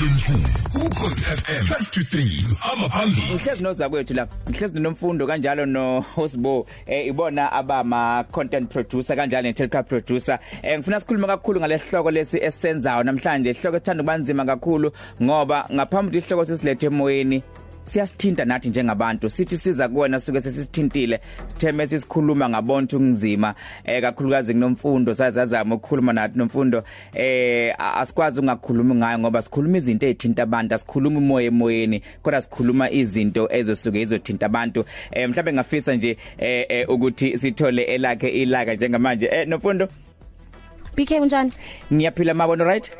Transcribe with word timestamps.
Mthimkhulu 0.00 0.86
ukhosi 0.86 1.20
FM 1.20 1.64
23 1.64 2.54
hamba 2.58 2.88
phambili 2.88 3.34
Ngihlezi 3.34 3.62
noza 3.62 3.88
kwethu 3.88 4.14
la 4.14 4.26
ngihlezi 4.50 4.80
nomfundo 4.80 5.26
kanjalo 5.26 5.66
no 5.66 6.00
Hosbo 6.00 6.66
eh 6.86 7.06
ibona 7.06 7.52
abama 7.52 8.24
content 8.32 8.70
producer 8.70 9.16
kanjalo 9.16 9.42
ne 9.42 9.52
telecast 9.52 9.88
producer. 9.88 10.38
Eh 10.62 10.78
ngifuna 10.78 11.00
sikhulume 11.00 11.26
kakhulu 11.26 11.60
ngalesihloko 11.60 12.10
lesi 12.10 12.38
esisenzayo 12.38 13.02
namhlanje 13.02 13.50
isihloko 13.50 13.76
esithanda 13.76 14.02
kubanzima 14.02 14.44
kakhulu 14.44 14.92
ngoba 15.22 15.68
ngaphambi 15.72 16.18
ihloko 16.18 16.44
sesilethe 16.44 16.86
emoyeni 16.86 17.42
siyasithinta 17.90 18.44
nathi 18.44 18.68
njengabantu 18.68 19.30
sithi 19.30 19.56
siza 19.56 19.88
kuwena 19.88 20.20
suke 20.20 20.40
sesithintile 20.40 21.20
sitheme 21.48 21.86
sisikhuluma 21.86 22.48
ngabonto 22.48 22.98
kunzima 22.98 23.54
eh 23.84 24.02
kakhulukazi 24.02 24.52
kunomfundo 24.52 25.14
sazazama 25.14 25.74
ukukhuluma 25.74 26.12
nathi 26.12 26.38
nomfundo 26.38 26.82
eh 27.14 27.74
asikwazi 27.78 28.40
ungakhuluma 28.40 28.94
ngayo 28.94 29.18
ngoba 29.18 29.42
sikhuluma 29.42 29.76
izinto 29.76 30.06
ezithinta 30.06 30.42
abantu 30.42 30.74
asikhuluma 30.74 31.18
umoya 31.18 31.46
emoyeni 31.46 32.02
kodwa 32.22 32.42
sikhuluma 32.42 32.90
izinto 32.90 33.48
ezosuke 33.50 34.00
izothinta 34.00 34.46
abantu. 34.46 34.84
Eh 35.12 35.28
mhlawumbe 35.28 35.52
ngafisa 35.52 35.94
nje 35.94 36.16
eh, 36.38 36.66
eh 36.68 36.88
ukuthi 36.90 37.38
sithole 37.38 37.82
elakhe 37.82 38.28
ilaka 38.28 38.74
njengamanje. 38.74 39.26
Eh 39.32 39.48
nomfundo? 39.48 39.88
BK 40.96 41.10
unjani? 41.10 41.52
niyaphila 41.90 42.34
mabono 42.34 42.64
right? 42.64 42.92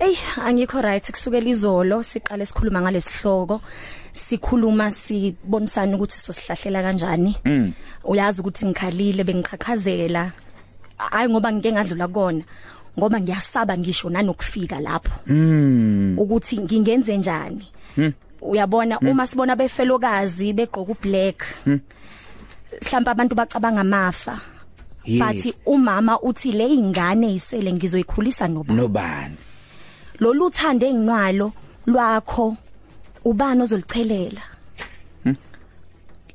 Ey, 0.00 0.14
angikho 0.44 0.80
right 0.82 1.02
kusukela 1.10 1.48
izolo 1.48 2.02
siqale 2.02 2.46
sikhuluma 2.46 2.80
ngalesihloko. 2.80 3.60
Sikhuluma 4.12 4.90
sibonisana 4.90 5.96
ukuthi 5.96 6.18
sosihlahlela 6.18 6.82
kanjani. 6.82 7.36
Mm. 7.44 7.72
Uyazi 8.04 8.40
ukuthi 8.40 8.66
ngikhalile 8.66 9.24
bengiqhaqhazela. 9.24 10.32
Hayi 10.98 11.28
ngoba 11.28 11.52
ngike 11.52 11.72
ngadlula 11.72 12.08
kona. 12.08 12.42
Ngoba 12.98 13.20
ngiyasaba 13.20 13.78
ngisho 13.78 14.10
nanokufika 14.10 14.80
lapho. 14.80 15.12
mm 15.26 16.18
Ukuthi 16.18 16.58
ngingenze 16.58 17.16
njani. 17.16 17.66
Uyabona 18.42 19.00
uma 19.00 19.26
sibona 19.26 19.56
befelokazi 19.56 20.52
begqoka 20.52 20.92
ublack. 20.92 21.42
Mhlawumbe 21.66 23.10
abantu 23.10 23.34
bacabanga 23.34 23.80
amafa. 23.80 24.40
Yes. 25.04 25.20
Bathi 25.20 25.54
umama 25.66 26.20
uthi 26.20 26.52
le 26.52 26.68
ingane 26.68 27.34
isele 27.34 27.72
ngizoyikhulisa 27.72 28.48
noba. 28.48 28.74
nobani 28.74 29.47
lolu 30.20 30.46
uthando 30.46 30.86
enginalo 30.86 31.52
lwakho 31.86 32.56
ubani 33.24 33.62
ozolichelela? 33.62 34.42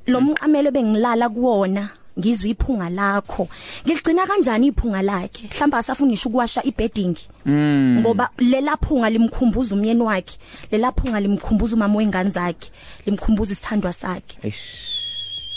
Lo 0.07 0.21
mqamelo 0.21 0.71
bengilala 0.71 1.29
kuwona 1.29 1.89
ngizwe 2.19 2.49
iphunga 2.49 2.89
lakho. 2.89 3.47
Ngigcina 3.85 4.27
kanjani 4.27 4.67
iphunga 4.67 5.01
lakhe? 5.01 5.47
Mhlamba 5.47 5.77
asafuna 5.77 6.13
isho 6.13 6.29
ukuwasha 6.29 6.63
ibedding. 6.63 7.15
Ngoba 7.47 8.29
lela 8.37 8.77
phunga 8.77 9.09
limkhumbuza 9.09 9.75
umyeni 9.75 10.01
wakhe 10.01 10.37
lela 10.71 10.91
phunga 10.91 11.19
limkhumbuza 11.19 11.75
umama 11.75 11.97
wengane 11.97 12.29
zakhe 12.29 12.71
limkhumbuza 13.05 13.51
isithandwa 13.51 13.93
sakhe. 13.93 14.53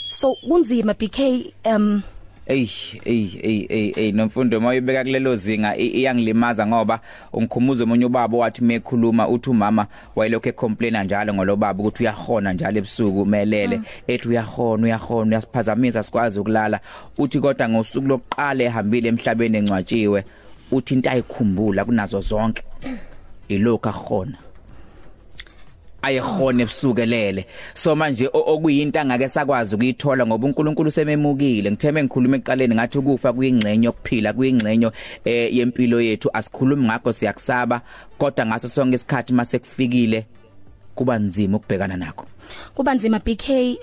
So 0.09 0.35
kunzima 0.35 0.93
BK 0.93 1.53
um 1.65 2.01
Ey 2.49 2.69
ey 3.05 3.27
ey 3.43 3.65
ey 3.69 3.93
ey 3.95 4.11
nomfundo 4.11 4.59
mawuyibeka 4.61 5.03
kulelo 5.03 5.35
zinga 5.35 5.77
i- 5.77 5.87
iyangilimaza 5.87 6.67
ngoba 6.67 6.99
ungikhumuza 7.33 7.83
umunye 7.83 8.05
ubaba 8.05 8.37
wathi 8.37 8.63
mekhuluma 8.63 9.27
uthi 9.27 9.49
umama 9.49 9.87
wayelokho 10.15 10.49
ecomplaina 10.49 11.03
njalo 11.03 11.33
ngolobaba 11.33 11.79
ukuthi 11.83 12.03
uyahona 12.03 12.53
njalo 12.53 12.77
ebusuku 12.77 13.21
umelele. 13.21 13.81
Ethi 14.07 14.27
uyahona 14.29 14.83
uyahona 14.83 15.29
uyasiphazamisa 15.31 16.03
sikwazi 16.03 16.39
ukulala. 16.39 16.79
Uthi 17.17 17.39
kodwa 17.39 17.69
ngosuku 17.69 18.07
lokuqala 18.07 18.63
ehambile 18.63 19.09
emhlabeni 19.09 19.57
encwatshiwe 19.57 20.23
uthi 20.71 20.93
into 20.93 21.09
ayikhumbula 21.09 21.85
kunazo 21.85 22.21
zonke 22.21 22.63
ilokho 23.47 23.89
ahona 23.89 24.37
ayehone 26.01 26.63
ebusukelele. 26.63 27.45
So 27.73 27.95
manje 27.95 28.29
okuyinto 28.33 28.99
angake 28.99 29.29
sakwazi 29.29 29.75
ukuyithola 29.75 30.25
ngoba 30.25 30.47
uNkulunkulu 30.47 30.91
sememukile 30.91 31.71
ngitheme 31.71 32.03
ngikhuluma 32.03 32.37
eqaleni 32.37 32.75
ngathi 32.75 32.97
ukufa 32.97 33.33
kuyingcenye 33.33 33.85
yokuphila 33.85 34.33
kuyingcenye 34.33 34.91
eh 35.25 35.55
yempilo 35.55 36.01
yethu. 36.01 36.29
Asikhulumi 36.33 36.85
ngakho 36.85 37.13
siyakusaba 37.13 37.81
kodwa 38.17 38.45
ngaso 38.45 38.69
sonke 38.69 38.95
isikhathi 38.95 39.33
mase 39.33 39.59
kufikile 39.59 40.25
kuba 40.95 41.19
nzima 41.19 41.57
ukubhekana 41.57 41.97
nakho. 41.97 42.25
Kuba 42.73 42.93
nzima 42.93 43.19
BK 43.19 43.77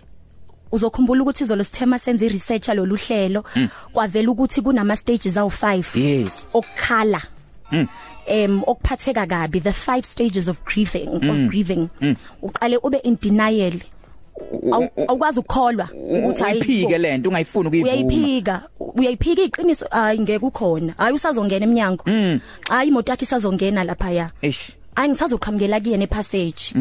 uzokhumbula 0.72 1.22
ukuthi 1.22 1.44
izolo 1.44 1.64
sithema 1.64 1.98
senza 1.98 2.26
iresearch 2.26 2.68
yalolu 2.68 2.96
hlelo 2.96 3.44
kwavela 3.92 4.30
ukuthi 4.30 4.62
kunama 4.62 4.96
stages 4.96 5.36
awu 5.36 5.50
5 5.50 5.98
yes. 5.98 6.46
okukhala. 6.54 7.22
Em 8.26 8.62
okuphatheka 8.66 9.26
kabi 9.26 9.60
the 9.60 9.72
five 9.72 10.04
stages 10.04 10.48
of 10.48 10.64
grieving 10.64 11.08
of 11.08 11.48
grieving. 11.50 11.88
Uqale 12.42 12.78
ube 12.82 13.00
in 13.04 13.16
denial. 13.20 13.72
Awu- 14.70 14.90
awukwazi 15.08 15.38
ukukholwa 15.40 15.88
ukuthi 15.92 16.42
hayi 16.42 16.60
uyiphike 16.60 16.98
lento 16.98 17.28
ungayifuni 17.30 17.68
ukuyivuma. 17.68 17.92
Uyayiphika. 17.92 18.62
Uyayiphika 18.80 19.42
iqiniso 19.42 19.86
hayi 19.90 20.18
ngeke 20.20 20.46
ukhona. 20.46 20.94
Hayi 20.98 21.14
usazongena 21.14 21.64
eminyango 21.66 22.04
hayi 22.68 22.88
imoto 22.88 23.12
yakhe 23.12 23.24
isazongena 23.24 23.84
lapha 23.84 24.10
ya 24.10 24.30
eish. 24.42 24.72
Hayi 24.96 25.08
ngisazoqhamukela 25.10 25.80
kuyena 25.80 26.04
epassage 26.04 26.74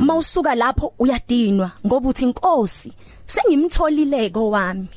mawusuka 0.00 0.54
lapho 0.54 0.92
uyadinwa 0.98 1.70
ngoba 1.86 2.08
uthi 2.08 2.24
inkosi 2.24 2.92
sengimtholile 3.26 4.30
kowami 4.30 4.88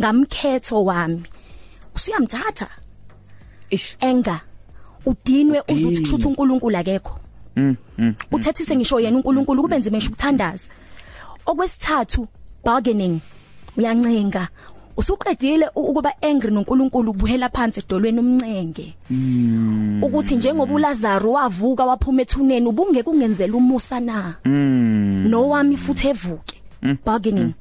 ngamkhetho 0.00 0.84
wami. 0.84 1.22
Usuyamthatha? 1.96 2.68
Eish. 3.70 3.96
Enga. 4.00 4.40
Udinwe 5.06 5.62
uzuthi 5.72 6.00
kushuthi 6.00 6.26
uNkulunkulu 6.26 6.76
akekho. 6.76 7.18
Mm 7.56 7.76
mm 7.98 8.14
uthethise 8.32 8.76
ngisho 8.76 9.00
yena 9.00 9.16
uNkulunkulu 9.16 9.62
kube 9.62 9.78
nzima 9.78 9.96
ngisho 9.96 10.10
ukuthandaza. 10.10 10.64
Okwesithathu 11.46 12.26
bargaining. 12.64 13.20
Uyancenga. 13.76 14.48
Usuqedile 14.96 15.68
ukuba 15.74 16.12
angry 16.22 16.50
noNkulunkulu 16.50 17.10
ubuhela 17.10 17.48
phansi 17.48 17.80
edolweni 17.80 18.20
umncenge. 18.20 18.94
Ukuthi 20.02 20.36
njengoba 20.36 20.74
uLazaro 20.74 21.32
wavuka 21.32 21.84
waphuma 21.84 22.22
ethuneni 22.22 22.66
ubungeke 22.66 23.10
ungenzela 23.10 23.56
umusa 23.56 24.00
na? 24.00 24.34
Mm. 24.44 25.26
Nowami 25.28 25.76
futhi 25.76 26.08
evuke. 26.08 26.62
Bargaining. 27.04 27.54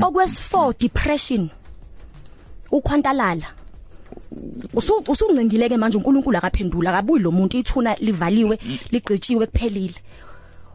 okwesi4 0.00 0.78
depression. 0.78 1.48
Ukhwantalala. 2.70 3.46
Usu 4.74 5.04
usungcingileke 5.08 5.76
manje 5.76 5.96
uNkulunkulu 5.96 6.38
akaphendula 6.38 6.90
akabuyi 6.90 7.22
lo 7.22 7.30
muntu 7.30 7.58
ithuna 7.58 7.94
livaliwe 7.94 8.58
ligqitshiwe 8.90 9.46
kuphelile. 9.46 9.94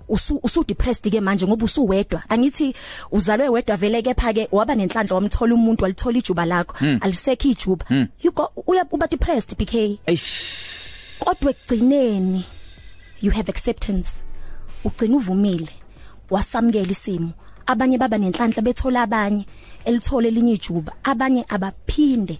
Usu 0.09 0.39
usu 0.43 0.63
depressed 0.63 1.11
ke 1.11 1.21
manje 1.21 1.45
ngoba 1.45 1.65
usuwedwa. 1.65 2.23
Angithi 2.29 2.73
uzalwe 3.11 3.49
wedwa 3.49 3.77
vele 3.77 4.01
kepha 4.01 4.33
ke 4.33 4.47
waba 4.51 4.75
nenhlanhla 4.75 5.15
wamthola 5.15 5.53
umuntu 5.53 5.83
walithola 5.83 6.17
ijuba 6.17 6.45
lakho 6.45 6.77
alisekho 7.01 7.47
ijuba. 7.47 7.85
You 8.21 8.31
go 8.31 8.49
uba 8.91 9.07
depressed 9.07 9.57
BK 9.57 9.99
eish. 10.07 11.19
Kodwa 11.19 11.51
ekugcineni 11.51 12.43
you 13.21 13.31
have 13.31 13.49
acceptance. 13.49 14.09
Ugcina 14.83 15.17
uvumile 15.17 15.69
wasamkela 16.29 16.91
isimo. 16.91 17.31
Abanye 17.67 17.97
baba 17.97 18.17
nenhlanhla 18.17 18.61
bethola 18.63 19.01
abanye 19.03 19.45
elithole 19.85 20.27
elinye 20.27 20.53
ijuba. 20.53 20.93
Abanye 21.03 21.45
abaphinde 21.49 22.39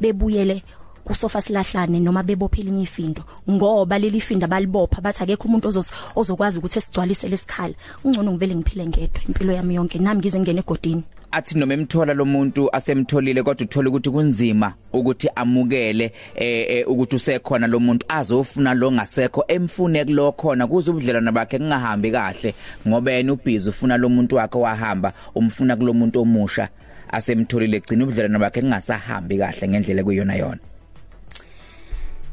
bebuyele 0.00 0.62
kusofa 1.04 1.40
silahlane 1.40 2.00
noma 2.00 2.22
bebophe 2.22 2.60
elinye 2.60 2.82
ifindo 2.82 3.24
ngoba 3.50 3.98
leli 3.98 4.20
findo 4.20 4.44
abalibopha 4.44 5.00
bathi 5.00 5.22
akekho 5.22 5.48
umuntu 5.48 5.68
ozos 5.68 5.90
ozokwazi 6.16 6.58
ukuthi 6.58 6.78
esigcwalise 6.78 7.28
lesikhala 7.28 7.74
ungcono 8.04 8.32
ngivele 8.32 8.54
ngiphile 8.54 8.86
ngedwa 8.86 9.20
impilo 9.28 9.52
yami 9.52 9.74
yonke 9.74 9.98
nami 9.98 10.20
ngize 10.20 10.40
ngene 10.40 10.60
egodini. 10.60 11.02
Athi 11.32 11.58
noma 11.58 11.74
emthola 11.74 12.14
lo 12.14 12.24
muntu 12.24 12.68
asemtholile 12.72 13.42
kodwa 13.42 13.64
uthola 13.64 13.88
ukuthi 13.88 14.10
kunzima 14.10 14.74
ukuthi 14.92 15.28
amukele 15.34 16.12
eh 16.34 16.66
eh, 16.68 16.88
ukuthi 16.88 17.16
usekhona 17.16 17.66
lo 17.66 17.80
muntu 17.80 18.06
azofuna 18.08 18.74
lo 18.74 18.92
ngasekho 18.92 19.44
emfune 19.48 20.04
kulo 20.04 20.32
khona 20.32 20.66
kuze 20.66 20.90
ubudlelwana 20.90 21.32
bakhe 21.32 21.58
kungahambi 21.58 22.10
kahle. 22.10 22.54
Ngoba 22.88 23.12
yena 23.12 23.32
ubhizi 23.32 23.68
ufuna 23.68 23.96
lo 23.96 24.08
muntu 24.08 24.36
wakhe 24.36 24.58
wahamba 24.58 25.12
umfuna 25.34 25.76
kulo 25.76 25.94
muntu 25.94 26.20
omusha. 26.20 26.68
Asemtholile 27.12 27.80
gcina 27.80 28.04
ubudlelwana 28.04 28.38
bakhe 28.38 28.60
kungasahambi 28.60 29.38
kahle 29.38 29.68
ngendlela 29.68 30.02
kuyona 30.04 30.34
yona. 30.36 30.60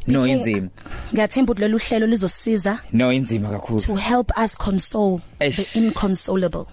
No 0.08 0.22
BK, 0.24 0.30
inzima. 0.30 0.70
ngiyathemba 1.14 1.52
ukuthi 1.52 1.62
lolu 1.62 1.78
hlelo 1.78 2.08
lizosiza 2.08 2.80
no 2.94 3.12
inzima 3.14 3.50
kakhulu. 3.50 3.82
to 3.82 3.96
help 3.96 4.32
us 4.44 4.56
console 4.58 5.22
Eish. 5.40 5.74
the 5.74 5.80
inconsolable. 5.80 6.66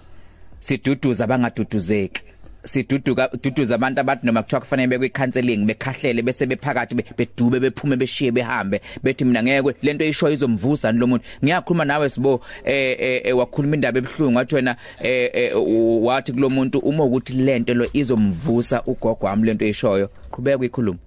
Siduduza 0.59 1.23
abangaduduzeki 1.23 2.21
siduduka 2.65 3.29
duduza 3.43 3.75
abantu 3.75 3.99
abathi 4.01 4.25
noma 4.25 4.43
kuthiwa 4.43 4.61
kufanele 4.61 4.87
bekwe 4.87 5.09
counseling 5.09 5.65
bekhahlele 5.65 6.21
bese 6.21 6.45
bephakathi 6.45 6.95
be- 6.95 7.05
bedube 7.17 7.59
bephume 7.59 7.95
beshiye 7.97 8.31
behambe. 8.31 8.81
Bethi 9.03 9.25
mina 9.25 9.43
ngeke 9.43 9.75
lento 9.81 10.03
eyisho 10.03 10.29
izomvusa 10.29 10.91
lo 10.91 11.07
muntu. 11.07 11.25
Ngiyakhuluma 11.43 11.85
nawe 11.85 12.09
sibo 12.09 12.41
eh 12.63 12.97
eh, 12.99 13.21
eh 13.25 13.37
wakhuluma 13.37 13.75
indaba 13.75 13.99
ebhlungu 13.99 14.37
wathi 14.37 14.55
wena 14.55 14.75
eh 15.01 15.29
eh, 15.33 15.51
u- 15.57 16.05
wathi 16.05 16.33
kulo 16.33 16.49
muntu 16.49 16.79
uma 16.79 17.03
ukuthi 17.03 17.33
lento 17.33 17.73
lo 17.73 17.87
izomvusa 17.93 18.83
ugogo 18.85 19.25
wami 19.25 19.43
lento 19.45 19.65
eyishoyo 19.65 20.09
qhubeka 20.31 20.57
uyikhuluma 20.57 20.99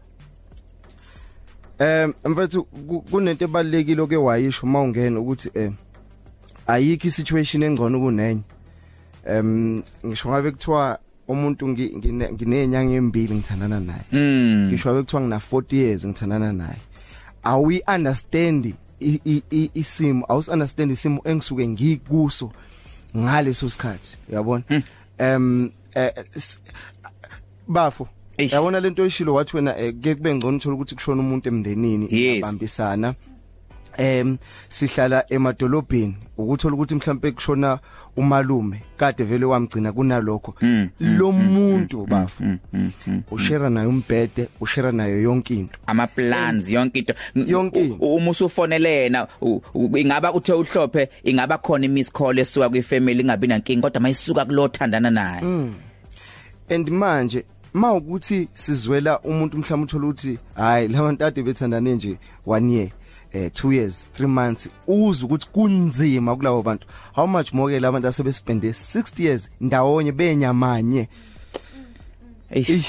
Um 1.81 2.13
mfethu 2.25 2.65
ku- 2.65 3.01
kunento 3.01 3.45
ebalekile 3.45 4.03
oke 4.03 4.17
wayisho 4.17 4.67
mawungena 4.67 5.21
ukuthi 5.21 5.51
eh 5.55 5.71
ayikho 6.67 7.07
isituation 7.09 7.63
engcono 7.63 8.01
kunenye. 8.01 8.41
Um 9.31 9.83
ngisho 10.07 10.29
ngabe 10.29 10.51
kuthiwa 10.51 10.99
umuntu 11.29 11.69
ngi- 11.69 11.93
ngine- 11.97 12.33
nginenyanga 12.33 12.95
embili 12.95 13.35
ngithandana 13.35 13.81
naye. 13.81 14.05
Mm. 14.13 14.69
Ngisho 14.69 14.89
ngabe 14.89 15.01
kuthiwa 15.03 15.23
ngina 15.23 15.39
40 15.41 15.77
years 15.77 16.07
ngithandana 16.07 16.53
naye. 16.53 16.79
Awi 17.43 17.83
understand 17.95 18.75
isimo, 19.75 20.27
awus 20.29 20.49
understand 20.49 20.91
isimo 20.91 21.21
engisuke 21.25 21.69
ngikuso 21.69 22.51
ngaleso 23.17 23.69
sikhathi, 23.71 24.17
yabona? 24.33 24.63
Um 25.21 25.71
eh 25.95 26.13
s- 26.35 26.61
bafo 27.69 28.09
yabona 28.53 28.81
lento 28.81 29.03
oyishilo 29.03 29.35
wathi 29.35 29.57
wena 29.57 29.77
eh, 29.79 29.95
ke 30.03 30.15
kube 30.15 30.35
ngcono 30.35 30.57
uthola 30.57 30.75
ukuthi 30.77 30.95
kushona 30.95 31.21
umuntu 31.23 31.49
emndenini 31.49 32.07
Yes. 32.11 32.41
Em 33.99 34.37
sihlala 34.69 35.25
emadolobheni 35.29 36.17
ukuthola 36.39 36.75
ukuthi 36.75 36.95
mhlambe 36.95 37.31
kushona 37.33 37.79
umalume 38.17 38.83
kade 38.97 39.25
vele 39.25 39.45
wamgcina 39.47 39.93
kunalokho. 39.93 40.55
Mm, 40.61 40.89
lo 41.01 41.33
muntu 41.33 42.07
bafu 42.07 42.45
ushare 43.31 43.69
naye 43.71 43.87
umbhede 43.87 44.49
ushare 44.61 44.93
nayo 44.93 45.21
yonke 45.23 45.55
into. 45.55 45.79
Ama 45.87 46.07
plans 46.07 46.71
yonke 46.71 46.99
into. 46.99 47.15
Uma 48.01 48.31
usufonelena 48.31 49.27
u- 49.41 49.61
u- 49.75 49.99
ingaba 49.99 50.33
uthe 50.33 50.53
uhlophe 50.53 51.09
ingaba 51.25 51.59
khona 51.59 51.85
i 51.85 51.89
miss 51.89 52.13
call 52.13 52.39
esuka 52.39 52.69
kwi 52.69 52.83
family 52.83 53.21
ingabi 53.23 53.47
nankingi 53.47 53.83
kodwa 53.83 54.01
mayisuka 54.01 54.45
kulothandana 54.45 55.11
naye. 55.11 55.43
And 56.71 56.89
manje 56.91 57.45
mawukuthi 57.75 58.49
sizwela 58.55 59.21
umuntu 59.21 59.59
mhlawumbe 59.59 59.85
uthola 59.87 60.07
ukuthi 60.07 60.39
hayi 60.55 60.89
labantu 60.89 61.25
ade 61.25 61.43
bethandane 61.43 61.95
nje 61.95 62.17
1 62.47 62.71
year. 62.71 62.89
Eh 63.33 63.51
2 63.51 63.73
years 63.73 64.09
3 64.21 64.27
months 64.27 64.69
uza 64.87 65.27
ukuthi 65.27 65.49
kunzima 65.53 66.37
kulabo 66.37 66.63
bantu. 66.63 66.87
How 67.13 67.27
much 67.27 67.53
more 67.53 67.75
ke 67.75 67.81
labantu 67.81 68.09
asebespende 68.09 68.69
60 68.71 69.23
years 69.25 69.51
ndawonye 69.61 70.13
benyamanye? 70.13 71.09
Eish. 72.51 72.87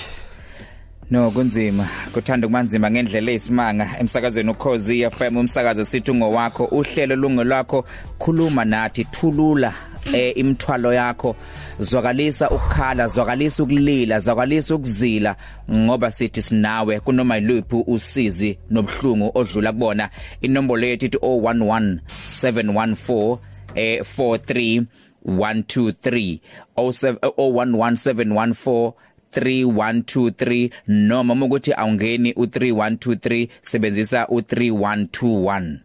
No 1.12 1.32
kunzima. 1.32 1.88
Kuthanda 2.12 2.48
kumanzima 2.48 2.92
ngendlela 2.92 3.32
eyisimanga. 3.32 3.90
Emsakazweni 4.00 4.50
ukhozi 4.50 5.10
FM 5.10 5.38
umsakazo 5.38 5.86
sithi 5.86 6.14
ngowakho 6.14 6.66
uhlelo 6.66 7.16
lungelwakho 7.16 7.86
khuluma 8.20 8.66
nathi 8.66 9.06
thulula. 9.06 9.74
Eh 10.14 10.38
imthwalo 10.38 10.94
yakho. 10.94 11.36
Zwakalisa 11.80 12.50
ukukhala 12.50 13.08
zwakalisa 13.08 13.64
ukulila 13.64 14.20
zwakalisa 14.20 14.76
ukuzila 14.76 15.36
ngoba 15.72 16.12
sithi 16.12 16.42
sinawe 16.42 17.00
kunoma 17.00 17.36
yiluphi 17.36 17.84
usizi 17.88 18.58
nobhlungu 18.70 19.32
odlula 19.36 19.72
kubona. 19.72 20.10
Inombolo 20.42 20.88
yethu 20.88 21.06
ithi 21.06 21.18
011 21.18 21.98
714 22.28 23.38
eh 23.76 24.04
43 24.18 24.84
123 25.26 26.40
011714 26.78 28.94
3123 29.32 30.70
noma 30.88 31.46
ukuthi 31.46 31.74
awungeni 31.74 32.32
u3123 32.32 33.48
sebenzisa 33.62 34.24
u3121 34.24 35.76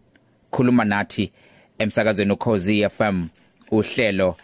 khuluma 0.50 0.84
nathi 0.84 1.32
emsakazweni 1.78 2.32
ukhozi 2.32 2.88
FM 2.88 3.26
uhlelo 3.76 4.36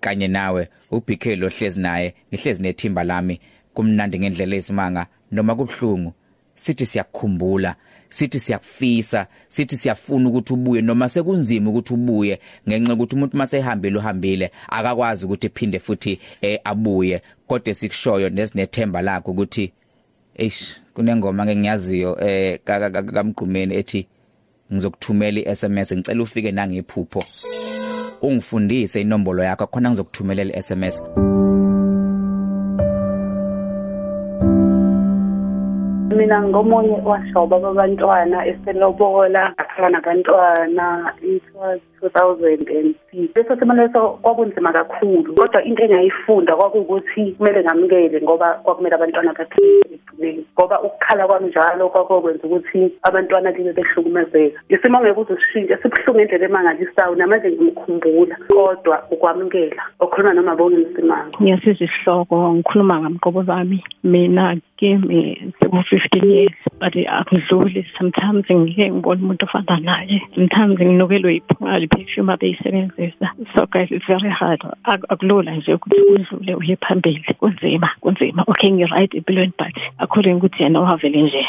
#kanye 0.00 0.28
nawe. 0.28 0.68
uBK 0.90 1.26
lo 1.26 1.48
hlezi 1.48 1.80
naye 1.80 2.14
ngihlezi 2.32 2.62
nethimba 2.62 3.04
lami 3.04 3.40
kumnandi 3.74 4.18
ngendlela 4.18 4.56
esimanga 4.56 5.06
noma 5.32 5.54
kubhlungu 5.54 6.12
sithi 6.54 6.86
siyakukhumbula 6.86 7.74
sithi 8.08 8.40
siyakufisa 8.40 9.26
sithi 9.48 9.76
siyafuna 9.76 10.28
ukuthi 10.28 10.52
ubuye 10.52 10.82
noma 10.82 11.08
sekunzima 11.08 11.70
ukuthi 11.70 11.94
ubuye 11.94 12.38
ngenxa 12.68 12.92
ukuthi 12.94 13.14
umuntu 13.16 13.36
mase 13.36 13.58
ehambile 13.58 13.98
uhambile 13.98 14.50
akakwazi 14.68 15.26
ukuthi 15.26 15.46
ephinde 15.46 15.78
futhi 15.78 16.18
eh, 16.40 16.60
abuye. 16.64 17.22
Kodwa 17.46 17.74
sikushoyo 17.74 18.28
nesinethemba 18.30 19.02
lakho 19.02 19.30
ukuthi 19.30 19.72
eish 20.36 20.76
kunengoma 20.94 21.46
ke 21.46 21.56
ngiyaziyo 21.56 22.16
eh 22.20 22.58
ka- 22.64 22.80
ka- 22.80 22.90
ka- 22.90 23.02
kamgqumeni 23.02 23.74
ethi 23.74 24.06
ngizokuthumela 24.72 25.40
iSMS 25.52 25.92
ngicela 25.92 26.22
ufike 26.22 26.52
nangephupho. 26.52 27.24
Ungifundise 28.22 29.00
inombolo 29.00 29.42
yakho 29.42 29.66
khona 29.66 29.90
ngizokuthumelela 29.90 30.56
iSMS 30.58 31.02
mina 36.16 36.42
ngomunye 36.42 36.96
washoba 37.04 37.58
babantwana 37.58 38.46
eselobola 38.46 39.52
akhala 39.58 39.88
nabantwana 39.90 41.12
it 41.22 41.42
was 41.54 41.80
2006 42.02 43.28
leso 43.36 43.56
simo 43.58 43.74
leso 43.74 44.18
kwakunzima 44.22 44.72
kakhulu 44.72 45.34
kodwa 45.34 45.64
into 45.64 45.82
engayifunda 45.82 46.56
kwakuwukuthi 46.56 47.32
kumele 47.32 47.62
ngamukele 47.64 48.20
ngoba 48.22 48.54
kwakumele 48.54 48.94
abantwana 48.94 49.32
baphile. 49.38 49.98
Ekugcineni 50.16 50.44
ngoba 50.54 50.80
ukukhala 50.82 51.26
kwami 51.26 51.48
njalo 51.48 51.88
kwakokwenza 51.88 52.44
ukuthi 52.46 52.92
abantwana 53.02 53.50
libe 53.50 53.72
behlukumezeka. 53.72 54.60
Isimo 54.68 55.00
ngeke 55.00 55.20
uzisishintshe 55.20 55.76
sibuhlungu 55.76 56.18
ngendlela 56.18 56.46
emangalisayo 56.46 57.14
namanje 57.14 57.50
ngimkhumbula. 57.50 58.36
Kodwa 58.48 59.02
ukwamukela 59.10 59.82
okhuluma 60.00 60.32
noma 60.34 60.56
bonke 60.56 60.82
imsimanga 60.82 61.36
ngiyasiza 61.40 61.84
isihloko 61.84 62.36
ngikhuluma 62.54 63.00
ngamqobo 63.00 63.42
bami 63.42 63.84
mina 64.04 64.56
kimi 64.76 65.52
seku-fifteen 65.60 66.30
years 66.30 66.56
but 66.80 66.94
akudluli 66.96 67.86
sometimes 67.98 68.44
ngike 68.50 68.90
ngibone 68.90 69.22
umuntu 69.22 69.44
ofana 69.44 69.76
naye 69.80 70.22
sometimes 70.34 70.80
nginukelwe 70.80 71.36
iphunga 71.36 71.78
liperfume 71.78 72.32
abeyisebenzisa 72.32 73.28
so 73.54 73.66
guys 73.66 73.90
it's 73.90 74.06
very 74.06 74.30
hard. 74.30 74.60
Ak- 74.84 75.04
akulula 75.08 75.56
nje 75.56 75.74
ukuthi 75.74 76.00
udlule 76.00 76.54
uye 76.54 76.76
phambili 76.76 77.24
kunzima 77.40 77.90
kunzima. 78.00 78.44
Okay 78.48 78.70
ngi-right 78.70 79.14
empilweni 79.14 79.52
but 79.58 79.74
according 79.98 80.34
ukuthi 80.36 80.62
yena 80.62 80.80
wavele 80.80 81.22
nje 81.22 81.46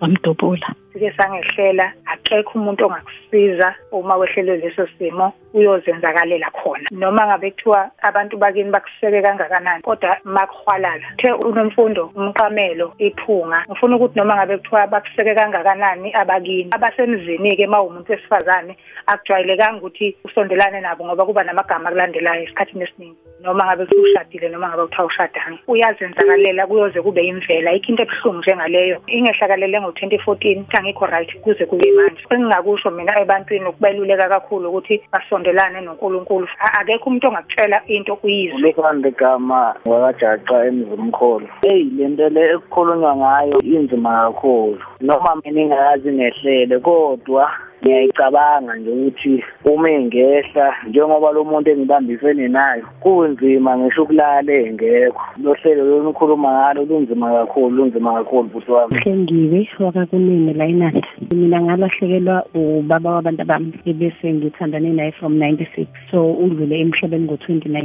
bamdubula 0.00 0.74
sike 0.98 1.12
sangehlela 1.16 1.92
akekho 2.06 2.58
umuntu 2.58 2.86
ongakusiza 2.86 3.74
uma 3.92 4.16
wehlelwe 4.16 4.56
leso 4.56 4.86
simo 4.98 5.32
uyozenzakalela 5.54 6.50
khona. 6.50 6.88
Noma 6.90 7.26
ngabe 7.26 7.50
kuthiwa 7.50 7.90
abantu 8.02 8.36
bakini 8.36 8.70
bakuseke 8.70 9.22
kangakanani 9.22 9.82
kodwa 9.82 10.16
makuhwalala 10.24 11.06
the 11.18 11.32
unomfundo 11.32 12.10
umqamelo 12.16 12.92
iphunga. 12.98 13.64
Ngifuna 13.70 13.96
ukuthi 13.96 14.18
noma 14.18 14.36
ngabe 14.36 14.58
kuthiwa 14.58 14.86
bakuseke 14.86 15.34
kangakanani 15.34 16.14
abakini 16.14 16.70
abasemzini-ke 16.72 17.66
uma 17.66 17.82
umuntu 17.82 18.12
wesifazane 18.12 18.76
akujwayelekanga 19.06 19.78
ukuthi 19.78 20.16
usondelane 20.24 20.80
nabo 20.80 21.04
ngoba 21.04 21.26
kuba 21.26 21.44
namagama 21.44 21.88
akulandelayo 21.88 22.42
esikhathini 22.42 22.84
esiningi. 22.84 23.16
Noma 23.40 23.64
ngabe 23.64 23.84
usushadile 23.84 24.48
noma 24.48 24.68
ngabe 24.68 24.82
kuthiwa 24.82 25.06
ushadanga. 25.06 25.58
Uyazenzakalela 25.68 26.66
kuyoze 26.66 27.02
kube 27.02 27.22
imvela. 27.24 27.70
Ayikho 27.70 27.88
into 27.92 28.02
ebuhlungu 28.02 28.38
njengaleyo 28.38 29.02
ingehlakalele 29.06 29.80
ngo-twenty 29.80 30.18
fourteen. 30.18 30.64
Angikho 30.88 31.06
right 31.06 31.40
kuze 31.40 31.66
kube 31.66 31.90
manje. 31.92 32.22
Engingakusho 32.30 32.90
mina 32.90 33.20
ebantwini 33.20 33.66
ukubaluleka 33.66 34.28
kakhulu 34.28 34.68
ukuthi 34.68 35.00
basondelane 35.12 35.80
nonkulunkulu. 35.80 36.48
A- 36.60 36.80
akekho 36.80 37.10
umuntu 37.10 37.28
ongakutshela 37.28 37.82
into 37.86 38.18
uyizwe 38.22 38.56
ulikhanda 38.56 39.08
igama 39.08 39.74
wakajaxa 39.86 40.66
emzimkholo 40.66 41.48
eyi 41.62 41.84
le 41.96 42.08
nto 42.08 42.28
le 42.28 42.42
ekukhulunywa 42.54 43.16
ngayo 43.16 43.58
inzima 43.60 44.10
kakhulu. 44.24 44.78
Noma 45.00 45.36
mina 45.44 45.60
ingayazi 45.60 46.12
ngehlele 46.12 46.78
kodwa 46.78 47.50
ngiyayicabanga 47.82 48.76
nje 48.76 48.90
ukuthi 48.90 49.44
uma 49.64 49.90
ingehla 49.90 50.74
njengoba 50.88 51.32
lo 51.32 51.44
muntu 51.44 51.70
engibambisene 51.70 52.48
nayo 52.48 52.84
kunzima 53.00 53.78
ngisho 53.78 54.02
ukulala 54.02 54.52
engekho. 54.52 55.22
Lo 55.42 55.54
hlelo 55.54 55.84
lonikhuluma 55.84 56.48
ngalo 56.52 56.84
lunzima 56.84 57.32
kakhulu 57.32 57.76
lunzima 57.76 58.14
kakhulu 58.14 58.50
futhi 58.50 58.70
wami. 58.70 58.98
Hlengiwe 59.02 59.68
wakakunini 59.78 60.52
la 60.54 60.66
enanda 60.66 61.08
mina 61.34 61.60
ngalahlekelwa 61.60 62.44
ubaba 62.54 63.10
wabantu 63.10 63.44
bami 63.44 63.72
ebese 63.86 64.32
ngithandane 64.32 64.92
naye 64.92 65.12
from 65.12 65.38
96 65.38 65.86
so 66.10 66.32
udlule 66.32 66.80
emhlabeni 66.80 67.24
ngo-2019 67.24 67.82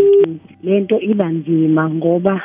lento 0.64 1.00
iba 1.00 1.28
nzima 1.30 1.90
ngoba 1.90 2.42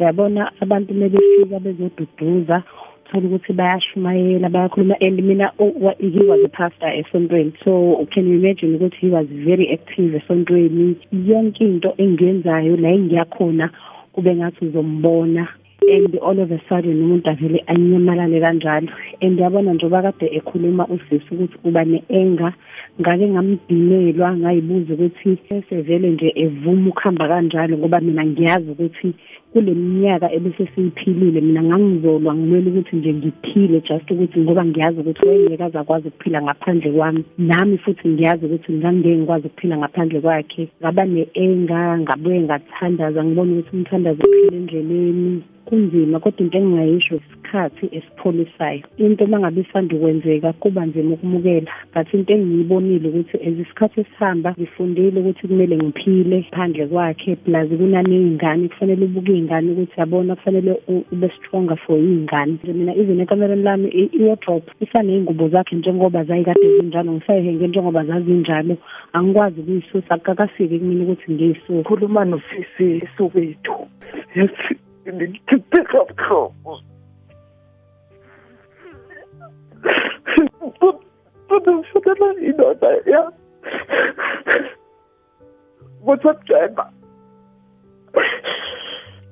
uyabona 0.00 0.52
abantu 0.60 0.94
mebefika 0.94 1.58
bezoduduza 1.60 2.62
thola 3.10 3.26
ukuthi 3.28 3.52
bayashumayela 3.52 4.48
bayakhuluma 4.48 4.96
and 5.00 5.22
mina 5.22 5.52
oh, 5.58 5.72
wa- 5.76 5.94
he 5.98 6.20
was 6.20 6.40
a 6.44 6.48
pastor 6.48 6.86
esontweni. 6.86 7.52
So 7.64 8.06
can 8.12 8.26
you 8.28 8.36
imagine 8.38 8.78
ukuthi 8.78 8.98
he 9.00 9.08
was 9.08 9.26
very 9.30 9.72
active 9.72 10.12
esontweni? 10.14 10.96
Yonke 11.12 11.60
into 11.60 11.88
engiyenzayo 11.98 12.76
la 12.76 12.88
engiyakhona 12.88 13.70
kube 14.12 14.34
ngathi 14.36 14.64
uzombona 14.64 15.48
and 15.88 16.18
all 16.18 16.38
of 16.38 16.50
a 16.50 16.60
sudden 16.68 17.02
umuntu 17.02 17.30
avele 17.30 17.64
anyamalale 17.66 18.40
kanjalo. 18.40 18.88
And 19.20 19.38
yabona 19.38 19.74
njengoba 19.74 20.02
kade 20.02 20.26
ekhuluma 20.36 20.86
usisi 20.86 21.34
ukuthi 21.34 21.56
uba 21.64 21.84
ne-anger 21.84 22.52
ngake 23.00 23.26
ngamdinelwa 23.28 24.36
ngayibuza 24.36 24.94
ukuthi 24.94 25.38
esevele 25.54 26.10
nje 26.10 26.32
evuma 26.34 26.88
ukuhamba 26.88 27.28
kanjalo 27.28 27.78
ngoba 27.78 28.00
mina 28.00 28.24
ngiyazi 28.26 28.70
ukuthi 28.70 29.14
kule 29.52 29.74
minyaka 29.74 30.32
ebese 30.32 30.68
siyiphilile 30.74 31.40
mina 31.40 31.62
ngangizolwa 31.62 32.34
ngimele 32.34 32.70
ukuthi 32.70 32.96
nje 32.96 33.14
ngiphile 33.14 33.80
just 33.80 34.10
ukuthi 34.10 34.40
ngoba 34.40 34.64
ngiyazi 34.64 35.00
ukuthi 35.00 35.28
wayengeke 35.28 35.64
azakwazi 35.64 36.08
ukuphila 36.08 36.42
ngaphandle 36.42 36.90
kwami. 36.92 37.24
Nami 37.38 37.78
futhi 37.78 38.08
ngiyazi 38.08 38.46
ukuthi 38.46 38.72
ngangeke 38.72 39.16
ngikwazi 39.16 39.46
ukuphila 39.46 39.76
ngaphandle 39.78 40.20
kwakhe. 40.20 40.68
Ngaba 40.80 41.04
ne-anger 41.04 41.98
ngabuye 42.00 42.40
ngathandaza 42.40 43.24
ngibona 43.24 43.52
ukuthi 43.52 43.76
umthandazo 43.76 44.22
uphile 44.24 44.56
endleleni. 44.56 45.42
Kunzima 45.66 46.20
kodwa 46.20 46.40
into 46.40 46.58
engingayisho 46.58 47.14
isikhathi 47.16 47.86
esipholisayo. 47.96 48.82
Into 48.98 49.26
mangabe 49.26 49.60
isanda 49.60 49.96
ukwenzeka 49.96 50.52
kuba 50.52 50.86
nzima 50.86 51.14
ukumukela 51.14 51.70
but 51.94 52.14
into 52.14 52.32
engiyibonile 52.32 53.08
ukuthi 53.08 53.36
as 53.36 53.58
isikhathi 53.58 54.00
esihamba 54.00 54.54
ngifundile 54.58 55.20
ukuthi 55.20 55.48
kumele 55.48 55.76
ngiphile 55.76 56.46
phandle 56.54 56.86
kwakhe 56.86 57.36
plus 57.36 57.68
kunaney'ngane 57.68 58.68
kufanele 58.68 59.04
ubuke 59.04 59.32
iy'ngane 59.32 59.72
ukuthi 59.72 60.00
yabona 60.00 60.36
kufanele 60.36 60.72
ube 60.88 61.28
stronger 61.36 61.76
for 61.76 61.98
iy'ngane. 61.98 62.58
Mina 62.64 62.94
even 62.94 63.20
ekamereni 63.20 63.62
lami 63.62 63.88
i-wardrobe 63.88 64.66
isaney'ngubo 64.80 65.48
zakhe 65.48 65.76
njengoba 65.76 66.24
zayikade 66.24 66.76
zinjalo 66.80 67.12
ngisayihenge 67.12 67.66
njengoba 67.68 68.04
zazinjalo. 68.04 68.76
Angikwazi 69.12 69.60
ukuyisusa 69.60 70.14
akakafiki 70.14 70.78
kumina 70.78 71.04
ukuthi 71.04 71.32
ngiyisuse 71.32 71.82
khuluma 71.82 72.24
nosisi 72.24 73.02
sowethu 73.16 73.76
yathi 74.36 74.85
to 75.06 75.58
pick 75.70 75.94
up 75.94 76.16
trouble. 76.16 76.82
Kutofuna 81.48 82.34
indoda 82.42 82.88
ya 83.06 83.32
ngoSeptember 86.02 86.90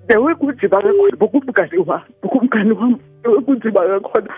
Dewe 0.07 0.35
kunzima 0.35 0.83
kakhulu 0.83 1.17
bokumngane 1.19 1.79
wami 1.87 2.05
bokumngane 2.23 2.73
wami 2.73 2.97
dewe 3.23 3.41
kunzima 3.41 3.81
kakhulu 3.81 4.29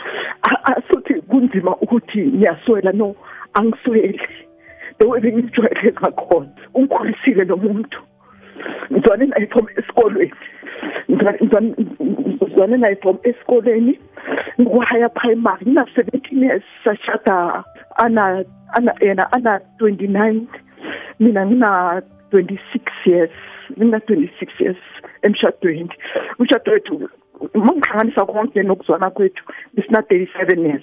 asuthi 0.64 1.14
kunzima 1.14 1.76
ukuthi 1.76 2.23
ngiyaswela 2.23 2.93
no 2.93 3.14
angisweli 3.55 4.21
dewe 4.99 5.21
bengijwayele 5.21 5.93
ngakhona 5.93 6.49
ungikhulisile 6.75 7.45
lo 7.45 7.57
muntu 7.57 7.99
ngizwane 8.93 9.26
naye 9.26 9.47
from 9.47 9.66
esikolweni 9.76 10.33
ngizwane 11.11 12.76
naye 12.76 12.97
from 13.02 13.18
esikoleni. 13.23 13.99
Ngwahaya 14.61 15.09
primary 15.09 15.64
ngina 15.66 15.83
17 15.83 16.42
years 16.42 16.62
sashada 16.85 17.64
ana 17.97 18.45
ana 18.73 18.95
yena 19.00 19.33
ana 19.33 19.61
29 19.80 20.47
mina 21.21 21.47
ngina 21.47 22.02
26 22.33 22.59
years 23.06 23.30
ngina 23.78 23.99
26 23.99 24.28
years 24.61 24.76
emshadweni. 25.23 25.90
Umshado 26.38 26.73
wethu 26.73 27.09
mangihlanganisa 27.54 28.26
konke 28.26 28.62
nokuzwana 28.62 29.11
kwethu 29.11 29.42
bisina 29.75 30.00
37 30.00 30.66
years 30.66 30.83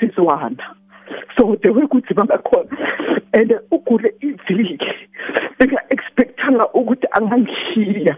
sizwana 0.00 0.75
so 1.36 1.56
the 1.62 1.70
way 1.70 1.86
kuthi 1.86 2.14
bangakhona 2.14 2.70
and 3.32 3.52
ugule 3.70 4.14
iviki 4.20 4.92
beka 5.58 5.82
expectanga 5.90 6.66
ukuthi 6.72 7.06
angangishiya. 7.12 8.16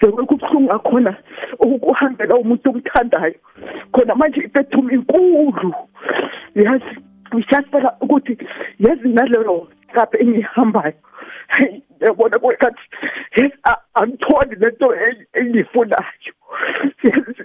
The 0.00 0.10
way 0.10 0.26
kubhlungu 0.26 0.60
ngakhona 0.62 1.16
ukuhambela 1.58 2.36
umuntu 2.36 2.70
omthandayo 2.70 3.34
khona 3.92 4.14
manje 4.14 4.40
ipethuma 4.40 4.92
inkulu. 4.92 5.74
Yazi 6.54 6.96
ngisasela 7.34 7.96
ukuthi 8.00 8.38
yazi 8.78 9.08
nalelo 9.08 9.68
kaphe 9.94 10.18
engihambayo. 10.18 10.94
Yabona 12.00 12.38
kwekathi 12.38 12.82
yes 13.36 13.52
angitholi 13.94 14.56
lento 14.56 14.94
engiyifunayo 15.34 16.32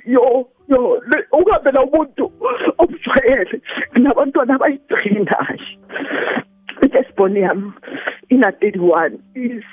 yo 0.05 0.49
yo 0.67 1.01
ukubela 1.31 1.83
umuntu 1.83 2.31
omjwayele 2.77 3.61
nabantwana 3.95 4.55
abayigcinayo 4.55 5.57
first 7.07 7.15
born 7.15 7.35
yami 7.35 7.71
ina 8.29 8.51
31 8.51 9.19
is 9.35 9.63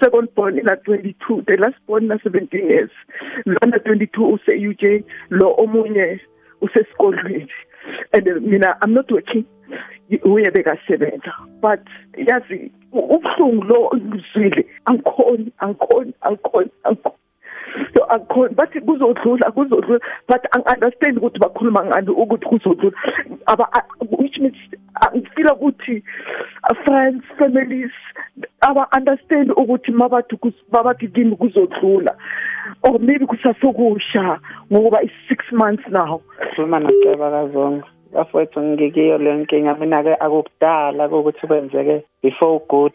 second 0.00 0.28
born 0.34 0.58
ina 0.58 0.76
22 0.76 1.46
the 1.46 1.56
last 1.56 1.76
born 1.86 2.06
na 2.06 2.16
17 2.16 2.52
years. 2.52 2.90
Lona 3.46 3.78
22 3.78 4.32
use 4.32 4.48
UJ 4.48 5.04
lo 5.30 5.54
omunye 5.58 6.20
usesikolweni. 6.60 7.48
And 8.12 8.26
mina 8.42 8.76
i'm 8.82 8.94
not 8.94 9.10
working 9.10 9.44
uye 10.24 10.50
bekasebenza. 10.50 11.32
But 11.60 11.80
yazi 12.16 12.70
ubhlungu 12.92 13.64
lo 13.64 13.90
ngizwile 13.96 14.66
angikhoni 14.84 15.52
angikhoni 15.58 16.12
angikhoni 16.20 16.70
angikhoni. 16.84 17.16
So 17.94 18.04
akukhona 18.04 18.54
bathi 18.54 18.80
kuzodlula 18.80 19.50
kuzodlula 19.50 20.00
but 20.28 20.42
angi-understand 20.52 21.18
ukuthi 21.18 21.38
bakhuluma 21.38 21.84
ngani 21.84 22.10
ukuthi 22.10 22.46
kuzodlula. 22.46 22.96
Aba 23.46 23.68
which 24.18 24.38
means 24.38 24.56
ngifila 25.14 25.54
ukuthi 25.54 26.02
friends 26.84 27.24
families 27.38 27.92
aba-understand 28.60 29.50
ukuthi 29.50 29.92
mabathi 29.92 30.36
babathi 30.72 31.08
kimi 31.08 31.36
kuzodlula. 31.36 32.14
Or 32.82 32.98
maybe 32.98 33.26
kusasokusha 33.26 34.40
ngoba 34.72 35.02
i-six 35.02 35.44
months 35.52 35.84
now. 35.90 36.20
Khuluma 36.54 36.80
noceba 36.80 37.30
kazonga. 37.30 37.86
Bafowethu 38.12 38.60
ngikiyo 38.60 39.18
le 39.18 39.34
nkinga. 39.34 39.74
Mina-ke 39.74 40.14
akukudala 40.14 41.08
kokuthi 41.08 41.46
kwenzeke 41.46 42.04
before 42.22 42.60
good 42.68 42.94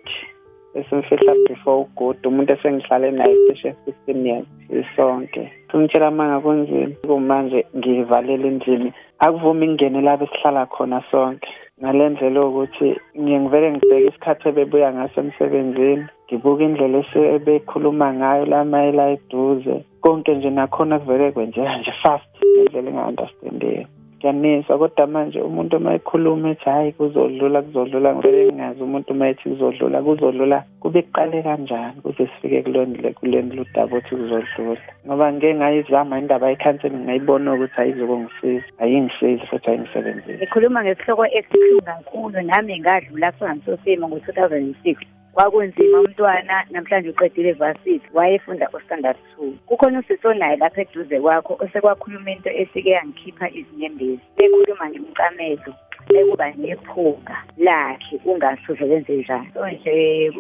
esimfihla 0.76 1.34
before 1.48 1.86
good. 1.96 2.18
Umuntu 2.26 2.54
esengihlale 2.54 3.12
naye 3.12 3.36
cishe 3.48 3.76
fifteen 3.86 4.26
years 4.26 4.48
isonke. 4.70 5.52
Umtshela 5.74 6.12
manga 6.12 6.40
kunzima 6.40 6.96
kumanje 7.08 7.66
ngivalela 7.78 8.48
endlini. 8.48 8.94
Akuvumi 9.20 9.68
ngingene 9.68 10.02
la 10.02 10.18
besihlala 10.18 10.66
khona 10.66 11.02
sonke. 11.12 11.50
Ngale 11.82 12.10
ndlela 12.10 12.46
ukuthi 12.46 12.96
ngiye 13.20 13.40
ngivele 13.40 13.72
ngibheke 13.72 14.08
isikhathi 14.08 14.50
ebebuya 14.50 14.94
ngaso 14.94 15.22
emsebenzini. 15.22 16.06
Ngibuka 16.26 16.64
indlela 16.64 17.00
ebekhuluma 17.36 18.14
ngayo 18.14 18.46
la 18.46 18.64
mayela 18.64 19.10
eduze. 19.16 19.76
Konke 20.02 20.36
nje 20.36 20.50
nakhona 20.50 21.00
kuvele 21.00 21.32
kwenzeka 21.32 21.78
nje 21.78 21.94
fast 22.02 22.32
ngendlela 22.46 22.90
enga-understandeki 22.90 24.03
ngiyanisa 24.24 24.78
kodwa 24.78 25.08
manje 25.08 25.40
umuntu 25.42 25.78
uma 25.78 25.94
ekhuluma 25.94 26.50
ethi 26.50 26.70
hhayi 26.70 26.92
kuzodlula 26.92 27.62
kuzodlula 27.62 28.16
ngivele 28.16 28.46
ngingazi 28.46 28.84
umuntu 28.84 29.14
uma 29.14 29.28
ethi 29.28 29.50
kuzodlula 29.50 30.02
kuzodlula 30.02 30.64
kube 30.80 31.02
kuqale 31.02 31.44
kanjani 31.44 32.02
kuze 32.04 32.28
sifike 32.28 32.62
kulonile 32.64 33.14
kuleni 33.14 33.56
ludaba 33.56 33.98
othi 33.98 34.16
kuzodlula? 34.16 34.82
Ngoba 35.06 35.34
ngike 35.34 35.56
ngayizama 35.56 36.20
indaba 36.20 36.50
ye-counselling 36.50 37.04
ngayibona 37.04 37.54
ukuthi 37.54 37.82
ayizokungisiza 37.82 38.66
ayingisizi 38.80 39.46
futhi 39.50 39.70
ayingisebenzisi. 39.70 40.34
Ngikhuluma 40.34 40.84
ngesihloko 40.84 41.26
esikhulu 41.26 41.82
kakhulu 41.82 42.42
nami 42.42 42.80
ngadlula 42.80 43.32
kusangisosimo 43.32 44.08
ngo-two 44.08 44.32
thousand 44.32 44.64
and 44.64 44.76
six. 44.84 44.98
Kwakunzima 45.34 46.00
umntwana 46.00 46.66
namhlanje 46.72 47.10
uqedile 47.10 47.52
varsity 47.54 48.08
wayefunda 48.14 48.68
ku-standard 48.68 49.18
two 49.36 49.54
kukhona 49.68 50.00
usisi 50.00 50.28
onaye 50.28 50.56
lapha 50.58 50.82
eduze 50.82 51.20
kwakho 51.20 51.58
osekwakhuluma 51.64 52.32
into 52.32 52.50
esike 52.50 52.90
yangikhipha 52.90 53.50
izinyembezi. 53.50 54.20
Bekhuluma 54.38 54.90
ngemcamelo 54.90 55.74
ekuba 56.20 56.48
nephunga 56.62 57.38
lakhe 57.58 58.16
ungasuze 58.26 58.84
wenze 58.84 59.14
njani. 59.16 59.50
So 59.54 59.70
nje 59.70 60.32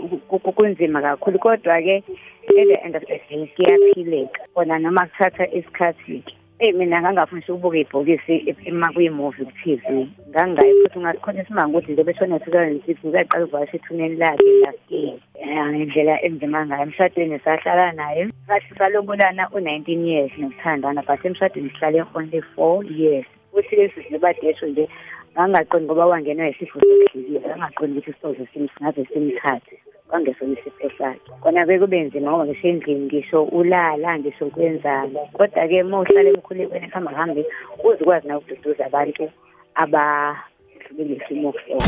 kunzima 0.55 1.01
kakhulu 1.01 1.39
kodwa-ke 1.39 1.95
at 1.97 2.67
the 2.67 2.77
end 2.85 2.95
of 2.95 3.03
the 3.07 3.19
day 3.29 3.47
kuyaphileka. 3.55 4.41
Kona 4.53 4.79
noma 4.79 5.05
kuthatha 5.05 5.47
isikhathi-ke. 5.47 6.33
Eyi 6.59 6.73
mina 6.73 7.01
ngangafuni 7.01 7.43
ukubuka 7.47 7.77
ibhokisi 7.77 8.55
uma 8.71 8.93
kuyimuvi 8.93 9.45
ku-tv 9.45 10.07
ngangayi 10.29 10.73
futhi 10.81 10.97
ungakhona 10.97 11.41
isimanga 11.41 11.77
ukuthi 11.77 11.91
nje 11.91 12.03
beshona 12.03 12.39
two 12.39 12.51
thousand 12.51 12.81
six 12.85 12.97
ngizaqala 13.03 13.45
ukuvakasha 13.45 13.77
ethuneni 13.77 14.15
lakhe 14.15 14.51
lastini 14.63 15.19
ngendlela 15.43 16.21
enzima 16.25 16.65
ngayo. 16.65 16.83
Emshadweni 16.83 17.39
sahlala 17.39 17.91
naye. 17.91 18.29
Sathi 18.47 18.75
salobulana 18.77 19.49
u-nineteen 19.51 20.05
years 20.05 20.31
ngokuthandana 20.39 21.03
but 21.05 21.25
emshadweni 21.25 21.69
sihlale 21.69 22.05
only 22.15 22.41
four 22.55 22.83
years. 22.85 23.25
Futhi 23.51 23.75
lesi 23.75 24.03
silibadesho 24.03 24.67
nje. 24.67 24.89
Ngangaqondi 25.33 25.85
ngoba 25.85 26.05
wangenwa 26.05 26.47
yisifo 26.47 26.79
sokudlulile 26.79 27.39
ngangaqondi 27.39 27.99
ukuthi 27.99 28.13
sisoze 28.13 28.47
singaze 28.53 29.05
simthathe. 29.13 29.82
Kwangesona 30.13 30.53
isifo 30.53 30.89
sakhe 30.97 31.31
kona-ke 31.41 31.79
kube 31.79 32.01
nzima 32.01 32.31
ngoba 32.31 32.45
ngisho 32.45 32.67
endlini 32.67 33.05
ngisho 33.05 33.43
ulala 33.43 34.19
ngisho 34.19 34.45
kwenzani. 34.45 35.17
Kodwa-ke 35.33 35.83
uma 35.83 35.99
uhlala 35.99 36.29
emkhulekweni 36.29 36.87
kuhamba 36.87 37.11
hambi 37.11 37.45
uzikwazi 37.83 38.27
na 38.27 38.37
ukududuza 38.37 38.85
abantu 38.85 39.31
abadlulile 39.75 41.15
isimo 41.17 41.51
kusona 41.51 41.85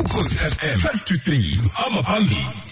ukhozi 0.00 0.36
FM 0.52 0.78
12 0.78 1.04
to 1.08 1.14
3 1.14 1.68
hamba 1.78 2.02
phambili 2.02 2.68